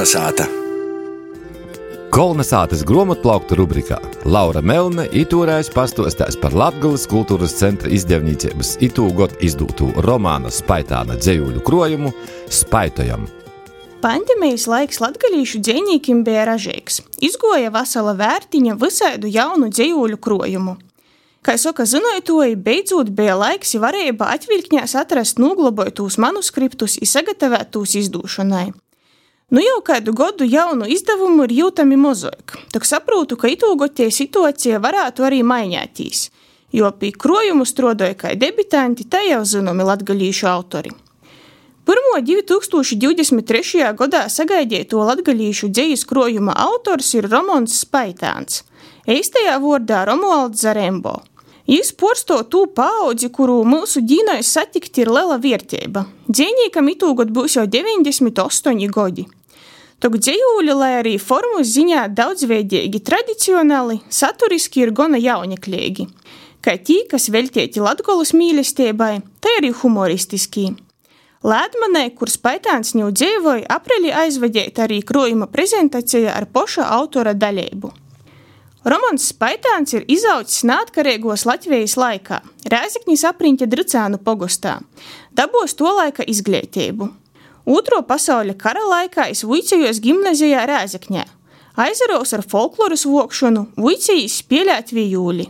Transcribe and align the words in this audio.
Kolnesāta! 0.00 0.46
Kolnesātas 2.08 2.80
grāmatplaukta 2.88 3.58
rubrikā 3.58 3.98
Laura 4.24 4.62
Melne 4.64 5.04
itūrēs 5.12 5.68
pastostās 5.74 6.38
par 6.40 6.56
Latgales 6.56 7.04
kultūras 7.10 7.52
centra 7.58 7.92
izdevniecības 7.92 8.78
itūgot 8.80 9.36
izdūtu 9.44 9.90
romāna 10.08 10.48
Spaitāna 10.48 11.18
dzējuļu 11.20 11.60
krojumu 11.68 12.14
Spaitojam. 12.48 13.28
Pandēmijas 14.00 14.64
laiks 14.72 15.04
latgalīšu 15.04 15.60
dzēnīkim 15.68 16.24
bija 16.24 16.48
ražīgs. 16.48 17.02
Izgoja 17.20 17.68
vasala 17.68 18.16
vērtiņa 18.16 18.80
visādu 18.80 19.28
jaunu 19.28 19.68
dzējuļu 19.68 20.16
krojumu. 20.16 20.78
Kā 21.44 21.60
saka 21.60 21.84
zinotoji, 21.84 22.56
beidzot 22.56 23.12
bija 23.12 23.36
laiks, 23.36 23.76
ja 23.76 23.84
varēja 23.84 24.16
atvilkņās 24.32 24.96
atrast 25.04 25.36
noglobojotus 25.36 26.16
manuskriptus 26.16 26.96
un 26.96 27.16
sagatavotūs 27.18 28.00
izdūšanai. 28.06 28.70
Nu 29.50 29.58
jau 29.58 29.80
kādu 29.82 30.12
gadu 30.14 30.46
jaunu 30.46 30.86
izdevumu 30.86 31.42
ir 31.48 31.52
jūtami 31.56 31.96
mozaika, 31.98 32.60
tak 32.70 32.84
saprotu, 32.86 33.34
ka 33.34 33.48
itūgotie 33.50 34.06
situācija 34.14 34.78
varētu 34.78 35.24
arī 35.26 35.40
mainīties, 35.42 36.28
jo 36.70 36.90
pie 37.00 37.10
krojumu 37.10 37.66
strādāja 37.66 38.14
kā 38.20 38.36
debitanti, 38.38 39.08
tā 39.10 39.24
jau 39.26 39.40
zināmi 39.42 39.86
latgalīšu 39.88 40.46
autori. 40.46 40.92
Pirmo 41.82 42.20
2023. 42.22 43.88
gadā 43.98 44.20
sagaidīto 44.30 45.02
latgalīšu 45.08 45.72
dzējas 45.74 46.06
krojuma 46.06 46.54
autors 46.54 47.10
ir 47.18 47.26
Romons 47.26 47.74
Spaitāns, 47.82 48.62
eistajā 49.10 49.58
vārdā 49.58 50.04
Romualds 50.06 50.62
Zarembo. 50.62 51.16
Jis 51.66 51.90
porsto 51.98 52.38
tū 52.46 52.68
paudzi, 52.74 53.32
kuru 53.34 53.64
mūsu 53.66 54.04
dīnojas 54.06 54.54
satikt 54.54 55.02
ir 55.02 55.10
liela 55.10 55.42
vērtība. 55.42 56.06
Dzēnīkam 56.30 56.94
itūgot 56.94 57.34
būs 57.34 57.58
jau 57.58 57.66
98 57.66 58.90
gadi. 58.94 59.26
Tok 60.00 60.14
dzējūļi, 60.16 60.74
lai 60.80 60.94
arī 61.02 61.18
formu 61.20 61.60
ziņā 61.60 62.06
daudzveidīgi, 62.16 63.02
tradicionāli, 63.04 63.98
saturiski 64.08 64.86
ir 64.86 64.94
gana 64.96 65.20
jaunieklīgi. 65.20 66.06
Kā 66.64 66.78
tī, 66.80 67.02
kas 67.08 67.28
veltīti 67.32 67.82
latgolas 67.84 68.32
mīlestībai, 68.32 69.18
tā 69.44 69.52
arī 69.58 69.74
humoristiski. 69.76 70.70
Lēdmanē, 71.44 72.06
kur 72.16 72.32
spaitāns 72.32 72.94
ņū 72.96 73.12
dzīvoja, 73.12 73.68
aprīlī 73.76 74.12
aizvadīt 74.24 74.80
arī 74.80 75.02
krojuma 75.04 75.48
prezentācija 75.52 76.32
ar 76.32 76.48
poša 76.48 76.88
autora 76.96 77.36
daļību. 77.36 77.92
Romans 78.88 79.26
Spaitāns 79.28 79.92
ir 79.92 80.06
izaudzis 80.08 80.64
neatkarīgos 80.64 81.44
Latvijas 81.44 81.98
laikā, 82.00 82.40
Rēzaknis 82.72 83.26
apriņķa 83.28 83.68
Dricānu 83.68 84.20
pogostā, 84.24 84.78
dabos 85.36 85.76
to 85.76 85.92
laika 85.92 86.24
izglītību. 86.24 87.10
Otro 87.68 88.00
pasaules 88.06 88.56
kara 88.60 88.82
laikā 88.88 89.28
es 89.30 89.44
vicējos 89.44 90.00
gimnazijā 90.04 90.64
Rēzekņā. 90.68 91.24
Aizaros 91.80 92.34
ar 92.36 92.42
folkloras 92.44 93.06
vokšanu, 93.06 93.68
vicējis 93.78 94.40
spēlēt 94.42 94.92
vijūli. 94.96 95.46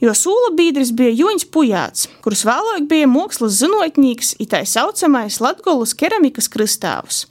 Jo 0.00 0.14
sūla 0.16 0.54
biedrs 0.56 0.94
bija 0.96 1.12
Joņš 1.12 1.44
Pujāts, 1.52 2.06
kurš 2.24 2.46
vēlāk 2.48 2.86
bija 2.88 3.08
mākslas 3.10 3.58
zinātnīgs, 3.60 4.32
it 4.40 4.54
tā 4.54 4.62
saucamais 4.64 5.36
Latgolas 5.44 5.92
keramikas 5.92 6.48
kristāvs. 6.48 7.26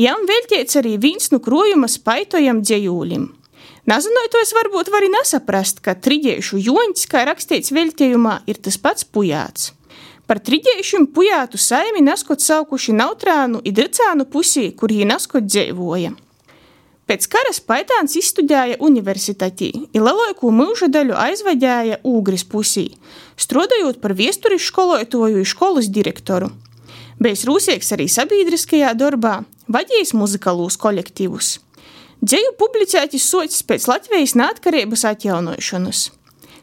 Jām 0.00 0.26
veltīts 0.26 0.78
arī 0.80 0.96
viens 0.98 1.30
no 1.30 1.38
krojuma 1.42 1.86
spaitojam 1.90 2.64
dzējūlim. 2.64 3.28
Nezinoties, 3.90 4.52
varbūt 4.54 4.90
var 4.92 5.06
nesaprast, 5.12 5.80
ka 5.84 5.94
trījiešu 5.94 6.58
joņš, 6.58 7.06
kā 7.10 7.22
rakstīts 7.28 7.72
veltījumā, 7.74 8.40
ir 8.50 8.58
tas 8.58 8.78
pats 8.78 9.06
Pujāts. 9.06 9.70
Par 10.30 10.38
triģējušiem 10.46 11.08
pujātu 11.10 11.58
saimi 11.58 12.04
naskot 12.06 12.38
saukuši 12.38 12.92
Nautrānu 12.94 13.58
i 13.66 13.72
Dricānu 13.74 14.28
pusī, 14.30 14.68
kur 14.78 14.92
jī 14.94 15.02
naskot 15.02 15.48
dzeivoja. 15.48 16.12
Pēc 17.10 17.26
kara 17.32 17.50
Spaitāns 17.50 18.14
izstudēja 18.20 18.76
universitatī, 18.86 19.72
i 19.90 19.98
lielāko 19.98 20.52
mūža 20.54 20.86
daļu 20.94 21.16
aizvadēja 21.18 21.98
Ūgris 22.06 22.46
pusī, 22.46 22.92
strodojot 23.34 23.98
par 23.98 24.14
viesturis 24.14 24.70
skolotoju 24.70 25.42
i 25.42 25.50
skolas 25.50 25.90
direktoru. 25.90 26.52
Bijis 27.18 27.42
rūsieks 27.50 27.90
arī 27.98 28.06
sabiedriskajā 28.06 28.94
darbā, 28.94 29.40
vadījis 29.66 30.14
muzikalūs 30.14 30.78
kolektīvus. 30.78 31.56
Dzeju 32.22 32.54
publicētis 32.54 33.26
socis 33.26 33.66
pēc 33.66 33.90
Latvijas 33.90 34.38
neatkarības 34.38 35.08
atjaunošanas. 35.10 36.08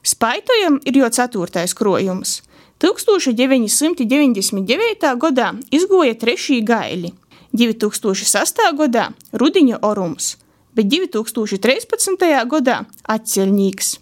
Spaitojam 0.07 0.79
ir 0.87 1.03
jo 1.03 1.15
ceturtais 1.19 1.75
krojums– 1.75 2.39
1999. 2.77 5.17
gadā 5.17 5.57
izgoja 5.73 6.13
trešī 6.13 6.61
gaili, 6.61 7.09
2008. 7.57 8.77
gadā 8.77 9.09
Rudiņa 9.33 9.81
orums, 9.81 10.37
bet 10.77 10.85
2013. 10.91 12.45
gadā 12.45 12.85
atceļņīgs. 13.09 13.97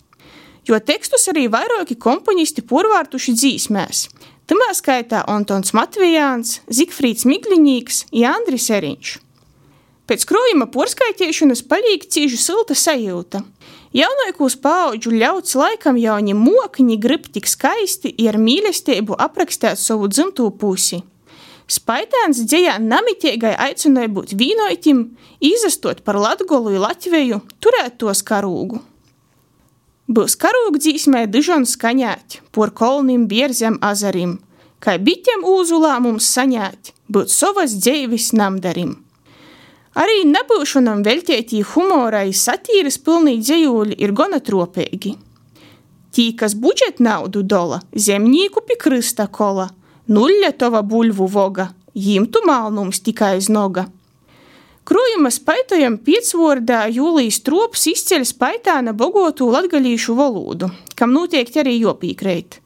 Jo 0.67 0.79
tekstus 0.81 1.29
arī 1.31 1.47
vairāki 1.53 1.95
komponisti 1.95 2.61
porvārtuši 2.65 3.31
dzīsmēs. 3.37 4.09
Tamā 4.49 4.73
skaitā 4.77 5.23
Antons 5.29 5.73
Matvijāns, 5.77 6.59
Zigfrīds 6.67 7.25
Migliņīgs, 7.29 8.05
Jāndris 8.13 8.69
Eriņš. 8.73 9.19
Pēc 10.05 10.21
krojuma 10.29 10.67
porskaitīšanas 10.69 11.63
palīk 11.65 12.05
cīži 12.13 12.37
silta 12.37 12.75
sajūta. 12.77 13.41
Jaunākos 13.95 14.57
paudžu 14.59 15.13
ļauts 15.15 15.55
laikam 15.55 15.95
jau 15.95 16.17
viņi 16.19 16.33
mokņi 16.35 16.97
grib 16.99 17.29
tik 17.31 17.45
skaisti 17.47 18.11
ar 18.27 18.35
mīlestību 18.35 19.15
aprakstīt 19.15 19.79
savu 19.79 20.09
dzimto 20.11 20.49
pusi. 20.59 20.99
Spaitāns 21.71 22.41
dzējā 22.43 22.75
namitiegai 22.83 23.53
aicināja 23.67 24.11
būt 24.17 24.33
vīnoitim, 24.35 24.99
izastot 25.39 26.03
par 26.03 26.19
Latgolu 26.19 26.75
i 26.75 26.81
Latviju, 26.81 27.39
turēt 27.63 27.95
tos 28.03 28.19
karūgu. 28.27 28.81
Būs 30.11 30.35
karūgu 30.43 30.83
dzīsmē 30.83 31.23
dižon 31.31 31.63
skaņēt, 31.65 32.41
por 32.51 32.75
kolnim 32.75 33.25
bierzem 33.31 33.79
azarim, 33.81 34.41
kā 34.83 34.99
bitiem 34.99 35.47
ūzulā 35.47 35.95
mums 36.03 36.27
saņēt, 36.35 36.91
būt 37.07 37.31
savas 37.31 37.79
dzēvis 37.79 38.33
namdarim. 38.35 39.04
Arī 39.95 40.25
nebūšanam 40.27 41.05
veltītī 41.07 41.61
humorai 41.63 42.33
satīras 42.35 42.97
pilnīgi 42.99 43.45
dzējūļi 43.47 43.95
ir 44.03 44.11
gana 44.11 44.41
tropīgi. 44.43 45.13
Tī, 46.15 46.25
kas 46.35 46.55
budžet 46.59 46.99
naudu 47.03 47.43
dola, 47.47 47.79
zemnīku 47.95 48.63
pie 48.67 48.75
krista 48.79 49.29
kola, 49.31 49.69
nulle 50.11 50.51
tova 50.59 50.81
buļvu 50.83 51.27
voga, 51.31 51.69
jimtu 51.95 52.43
malnums 52.47 52.99
tikai 53.07 53.37
iz 53.39 53.47
noga. 53.47 53.87
Krojuma 54.85 55.31
spaitojam 55.33 55.95
piecvordā 56.05 56.83
Jūlijas 56.91 57.39
trops 57.47 57.87
izceļ 57.89 58.27
spaitāna 58.27 58.93
bogotu 58.93 59.47
latgalīšu 59.49 60.13
valodu, 60.19 60.69
kam 60.99 61.15
noteikti 61.15 61.63
arī 61.63 61.79
jopīkreit. 61.79 62.59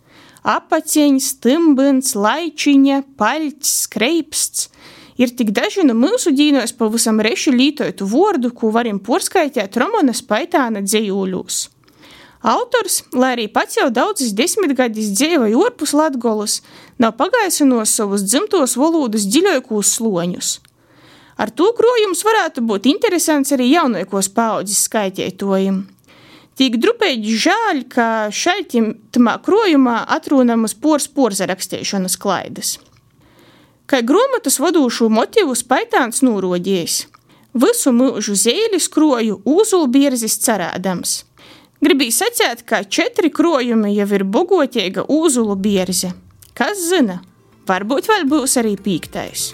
Apaceņs, 0.50 1.36
timbins, 1.46 2.16
laičiņa, 2.18 3.04
paļķis, 3.22 3.76
skreipsts– 3.86 4.66
Ir 5.20 5.34
tik 5.36 5.52
daži 5.52 5.84
no 5.84 5.98
mūsu 6.00 6.32
dīnos 6.32 6.72
pavisam 6.80 7.20
reši 7.20 7.52
lītotu 7.52 8.08
vārdu, 8.08 8.54
ko 8.56 8.72
varam 8.72 9.02
porskaitīt 9.04 9.76
Romana 9.82 10.16
Spaitāna 10.16 10.80
dzējūļos. 10.86 11.66
Autors, 12.40 13.02
lai 13.12 13.34
arī 13.36 13.50
pats 13.52 13.76
jau 13.76 13.90
daudzas 13.92 14.32
desmitgadis 14.32 15.12
dzīvoja 15.12 15.60
ārpus 15.60 15.92
Latgolas, 15.92 16.62
nav 16.96 17.18
pagaisinājis 17.20 17.98
savus 18.00 18.24
dzimtos 18.24 18.78
valodas 18.80 19.28
dziļākos 19.28 19.92
sloņus. 19.98 20.56
Ar 21.40 21.52
to 21.52 21.68
krojums 21.76 22.24
varētu 22.24 22.64
būt 22.68 22.88
interesants 22.88 23.52
arī 23.56 23.74
jaunākos 23.74 24.32
paudzes 24.32 24.88
skaitītājiem. 24.88 25.84
Tik 26.60 26.80
drupēji 26.80 27.36
žēl, 27.44 27.86
ka 27.92 28.08
šaļķim 28.36 28.88
tamā 29.16 29.38
krojumā 29.44 30.02
atrūnamas 30.16 30.76
pors 30.80 31.12
porza 31.12 31.48
rakstīšanas 31.48 32.16
klaidas. 32.20 32.78
Kā 33.90 34.04
grāmatas 34.06 34.60
vadošo 34.62 35.08
motīvu 35.10 35.56
Spaitāns 35.58 36.22
nūroģējis. 36.22 36.98
Visu 37.58 37.90
mūžu 37.90 38.36
zēli 38.38 38.78
skroju 38.78 39.40
uzulbierzis 39.50 40.36
cerēdams. 40.44 41.14
Gribīju 41.82 42.14
sacīt, 42.14 42.62
ka 42.70 42.84
četri 42.84 43.32
krojumi 43.34 43.96
jau 43.96 44.06
ir 44.14 44.26
bogotiega 44.28 45.08
uzulu 45.10 45.56
bierze. 45.58 46.12
Kas 46.54 46.84
zina, 46.92 47.18
varbūt 47.66 48.12
vēl 48.12 48.28
būs 48.30 48.60
arī 48.62 48.76
pīktais. 48.78 49.48